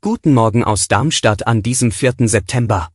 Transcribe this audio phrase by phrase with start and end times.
[0.00, 2.28] Guten Morgen aus Darmstadt an diesem 4.
[2.28, 2.90] September.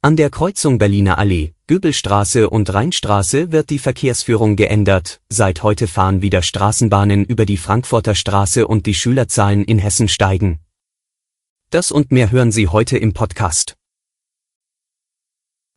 [0.00, 5.20] An der Kreuzung Berliner Allee, Göbelstraße und Rheinstraße wird die Verkehrsführung geändert.
[5.28, 10.60] Seit heute fahren wieder Straßenbahnen über die Frankfurter Straße und die Schülerzahlen in Hessen steigen.
[11.68, 13.76] Das und mehr hören Sie heute im Podcast.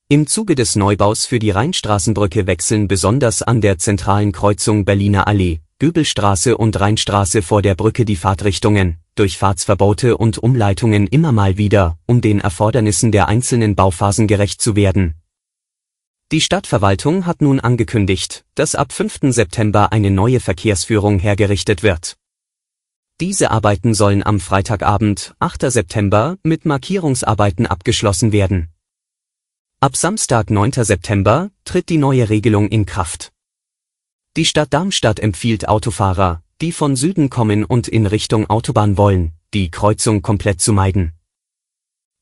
[0.08, 5.59] Im Zuge des Neubaus für die Rheinstraßenbrücke wechseln besonders an der zentralen Kreuzung Berliner Allee,
[5.81, 12.22] Göbelstraße und Rheinstraße vor der Brücke die Fahrtrichtungen, Durchfahrtsverbote und Umleitungen immer mal wieder, um
[12.22, 15.16] den Erfordernissen der einzelnen Bauphasen gerecht zu werden.
[16.31, 19.33] Die Stadtverwaltung hat nun angekündigt, dass ab 5.
[19.33, 22.16] September eine neue Verkehrsführung hergerichtet wird.
[23.19, 25.72] Diese Arbeiten sollen am Freitagabend, 8.
[25.72, 28.69] September, mit Markierungsarbeiten abgeschlossen werden.
[29.80, 30.73] Ab Samstag 9.
[30.73, 33.31] September tritt die neue Regelung in Kraft.
[34.38, 39.70] Die Stadt Darmstadt empfiehlt Autofahrer, die von Süden kommen und in Richtung Autobahn wollen, die
[39.70, 41.12] Kreuzung komplett zu meiden.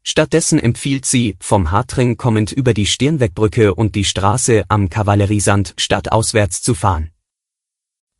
[0.01, 6.63] Stattdessen empfiehlt sie, vom Hartring kommend über die Stirnwegbrücke und die Straße am Kavalleriesand stadtauswärts
[6.63, 7.11] zu fahren.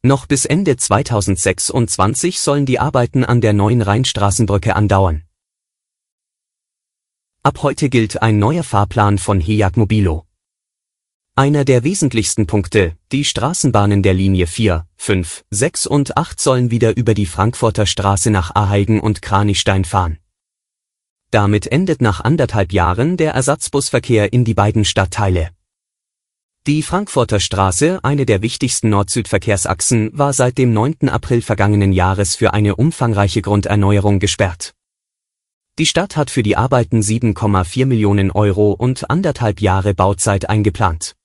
[0.03, 5.23] Noch bis Ende 2026 sollen die Arbeiten an der neuen Rheinstraßenbrücke andauern.
[7.41, 10.28] Ab heute gilt ein neuer Fahrplan von HEAG Mobilo.
[11.39, 16.97] Einer der wesentlichsten Punkte, die Straßenbahnen der Linie 4, 5, 6 und 8 sollen wieder
[16.97, 20.17] über die Frankfurter Straße nach Aheigen und Kranichstein fahren.
[21.31, 25.51] Damit endet nach anderthalb Jahren der Ersatzbusverkehr in die beiden Stadtteile.
[26.67, 31.07] Die Frankfurter Straße, eine der wichtigsten Nord-Süd-Verkehrsachsen, war seit dem 9.
[31.07, 34.73] April vergangenen Jahres für eine umfangreiche Grunderneuerung gesperrt.
[35.77, 41.15] Die Stadt hat für die Arbeiten 7,4 Millionen Euro und anderthalb Jahre Bauzeit eingeplant.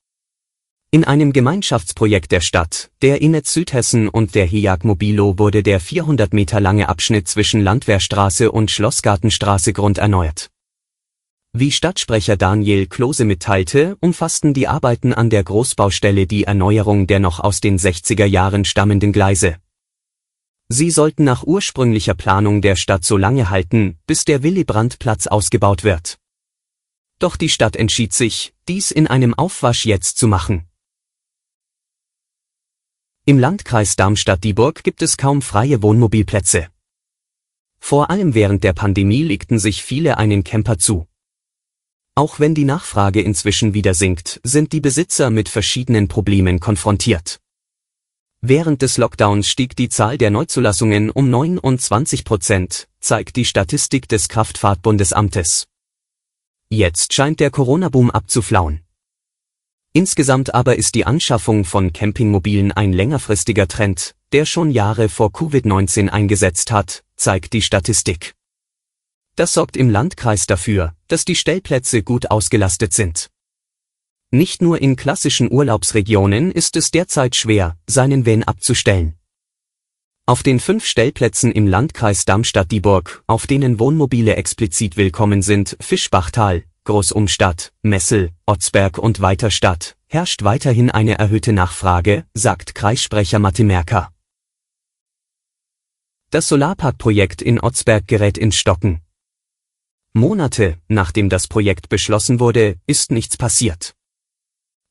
[0.94, 6.32] In einem Gemeinschaftsprojekt der Stadt, der Innet Südhessen und der HIAG Mobilo wurde der 400
[6.32, 10.50] Meter lange Abschnitt zwischen Landwehrstraße und Schlossgartenstraße grunderneuert.
[11.52, 17.40] Wie Stadtsprecher Daniel Klose mitteilte, umfassten die Arbeiten an der Großbaustelle die Erneuerung der noch
[17.40, 19.56] aus den 60er Jahren stammenden Gleise.
[20.68, 26.18] Sie sollten nach ursprünglicher Planung der Stadt so lange halten, bis der Willy-Brandt-Platz ausgebaut wird.
[27.18, 30.68] Doch die Stadt entschied sich, dies in einem Aufwasch jetzt zu machen.
[33.26, 36.68] Im Landkreis Darmstadt-Dieburg gibt es kaum freie Wohnmobilplätze.
[37.80, 41.06] Vor allem während der Pandemie legten sich viele einen Camper zu.
[42.14, 47.40] Auch wenn die Nachfrage inzwischen wieder sinkt, sind die Besitzer mit verschiedenen Problemen konfrontiert.
[48.42, 54.28] Während des Lockdowns stieg die Zahl der Neuzulassungen um 29 Prozent, zeigt die Statistik des
[54.28, 55.66] Kraftfahrtbundesamtes.
[56.68, 58.83] Jetzt scheint der Corona-Boom abzuflauen.
[59.96, 66.08] Insgesamt aber ist die Anschaffung von Campingmobilen ein längerfristiger Trend, der schon Jahre vor Covid-19
[66.08, 68.34] eingesetzt hat, zeigt die Statistik.
[69.36, 73.30] Das sorgt im Landkreis dafür, dass die Stellplätze gut ausgelastet sind.
[74.32, 79.14] Nicht nur in klassischen Urlaubsregionen ist es derzeit schwer, seinen Van abzustellen.
[80.26, 87.72] Auf den fünf Stellplätzen im Landkreis Darmstadt-Dieburg, auf denen Wohnmobile explizit willkommen sind, Fischbachtal, Großumstadt,
[87.80, 94.12] Messel, Otzberg und Weiterstadt, herrscht weiterhin eine erhöhte Nachfrage, sagt Kreissprecher Matti Merker.
[96.28, 99.00] Das Solarparkprojekt in Otzberg gerät ins Stocken.
[100.12, 103.94] Monate, nachdem das Projekt beschlossen wurde, ist nichts passiert.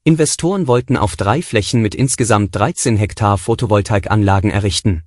[0.04, 5.04] Investoren wollten auf drei Flächen mit insgesamt 13 Hektar Photovoltaikanlagen errichten.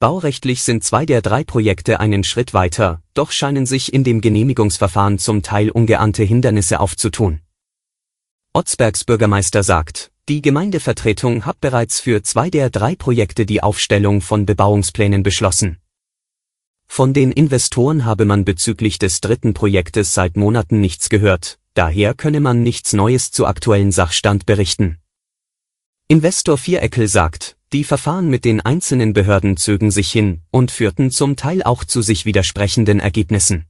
[0.00, 5.18] Baurechtlich sind zwei der drei Projekte einen Schritt weiter, doch scheinen sich in dem Genehmigungsverfahren
[5.18, 7.40] zum Teil ungeahnte Hindernisse aufzutun.
[8.52, 14.46] Otzbergs Bürgermeister sagt, die Gemeindevertretung hat bereits für zwei der drei Projekte die Aufstellung von
[14.46, 15.78] Bebauungsplänen beschlossen.
[16.86, 22.38] Von den Investoren habe man bezüglich des dritten Projektes seit Monaten nichts gehört, daher könne
[22.38, 24.98] man nichts Neues zu aktuellen Sachstand berichten.
[26.10, 31.36] Investor Viereckel sagt, die Verfahren mit den einzelnen Behörden zögen sich hin und führten zum
[31.36, 33.66] Teil auch zu sich widersprechenden Ergebnissen.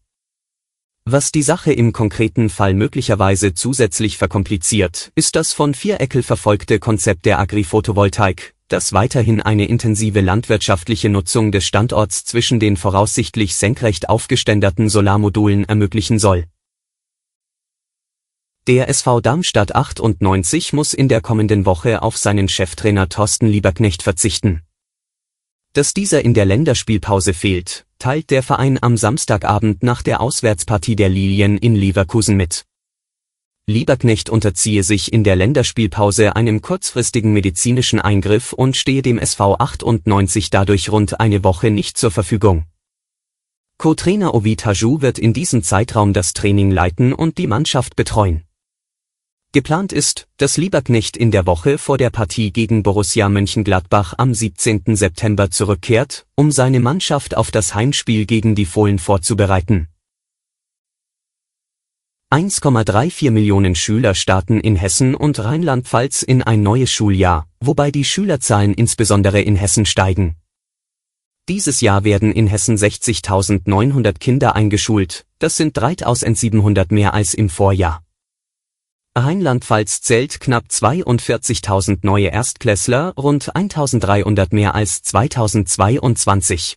[1.04, 7.26] Was die Sache im konkreten Fall möglicherweise zusätzlich verkompliziert, ist das von Viereckel verfolgte Konzept
[7.26, 14.88] der Agri-Photovoltaik, das weiterhin eine intensive landwirtschaftliche Nutzung des Standorts zwischen den voraussichtlich senkrecht aufgeständerten
[14.88, 16.44] Solarmodulen ermöglichen soll.
[18.68, 24.60] Der SV Darmstadt 98 muss in der kommenden Woche auf seinen Cheftrainer Thorsten Lieberknecht verzichten.
[25.72, 31.08] Dass dieser in der Länderspielpause fehlt, teilt der Verein am Samstagabend nach der Auswärtspartie der
[31.08, 32.66] Lilien in Leverkusen mit.
[33.66, 40.50] Lieberknecht unterziehe sich in der Länderspielpause einem kurzfristigen medizinischen Eingriff und stehe dem SV 98
[40.50, 42.66] dadurch rund eine Woche nicht zur Verfügung.
[43.78, 48.44] Co-Trainer Ovid Hajou wird in diesem Zeitraum das Training leiten und die Mannschaft betreuen.
[49.52, 54.94] Geplant ist, dass Lieberknecht in der Woche vor der Partie gegen Borussia Mönchengladbach am 17.
[54.94, 59.88] September zurückkehrt, um seine Mannschaft auf das Heimspiel gegen die Fohlen vorzubereiten
[62.30, 68.74] 1,34 Millionen Schüler starten in Hessen und Rheinland-Pfalz in ein neues Schuljahr, wobei die Schülerzahlen
[68.74, 70.36] insbesondere in Hessen steigen.
[71.48, 78.02] Dieses Jahr werden in Hessen 60.900 Kinder eingeschult, das sind 3.700 mehr als im Vorjahr.
[79.24, 86.76] Rheinland-Pfalz zählt knapp 42.000 neue Erstklässler, rund 1.300 mehr als 2022.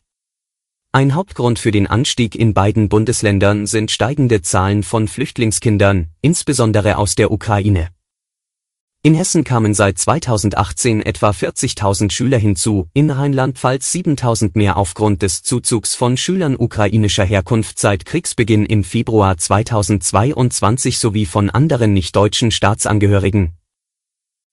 [0.93, 7.15] Ein Hauptgrund für den Anstieg in beiden Bundesländern sind steigende Zahlen von Flüchtlingskindern, insbesondere aus
[7.15, 7.89] der Ukraine.
[9.03, 15.41] In Hessen kamen seit 2018 etwa 40.000 Schüler hinzu, in Rheinland-Pfalz 7.000 mehr aufgrund des
[15.41, 23.57] Zuzugs von Schülern ukrainischer Herkunft seit Kriegsbeginn im Februar 2022 sowie von anderen nicht-deutschen Staatsangehörigen.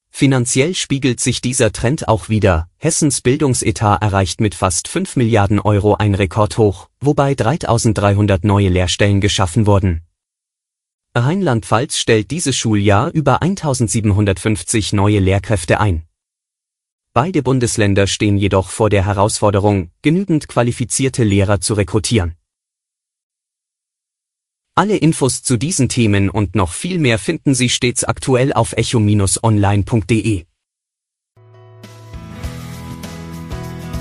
[0.09, 2.71] Finanziell spiegelt sich dieser Trend auch wieder.
[2.79, 9.67] Hessens Bildungsetat erreicht mit fast 5 Milliarden Euro ein Rekordhoch, wobei 3300 neue Lehrstellen geschaffen
[9.67, 10.08] wurden.
[11.15, 16.05] Rheinland-Pfalz stellt dieses Schuljahr über 1750 neue Lehrkräfte ein.
[17.13, 22.37] Beide Bundesländer stehen jedoch vor der Herausforderung, genügend qualifizierte Lehrer zu rekrutieren.
[24.75, 30.48] Alle Infos zu diesen Themen und noch viel mehr finden Sie stets aktuell auf echo-online.de.